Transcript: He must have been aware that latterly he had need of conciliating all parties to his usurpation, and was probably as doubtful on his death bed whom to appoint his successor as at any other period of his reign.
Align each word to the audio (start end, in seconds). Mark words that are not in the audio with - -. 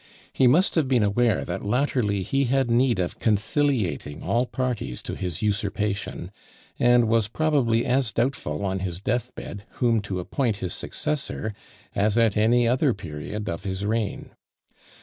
He 0.33 0.47
must 0.47 0.73
have 0.73 0.87
been 0.87 1.03
aware 1.03 1.45
that 1.45 1.63
latterly 1.63 2.23
he 2.23 2.45
had 2.45 2.71
need 2.71 2.97
of 2.97 3.19
conciliating 3.19 4.23
all 4.23 4.47
parties 4.47 4.99
to 5.03 5.13
his 5.13 5.43
usurpation, 5.43 6.31
and 6.79 7.07
was 7.07 7.27
probably 7.27 7.85
as 7.85 8.11
doubtful 8.11 8.65
on 8.65 8.79
his 8.79 8.99
death 8.99 9.35
bed 9.35 9.63
whom 9.73 10.01
to 10.01 10.19
appoint 10.19 10.57
his 10.57 10.73
successor 10.73 11.53
as 11.93 12.17
at 12.17 12.35
any 12.35 12.67
other 12.67 12.95
period 12.95 13.47
of 13.47 13.61
his 13.61 13.85
reign. 13.85 14.31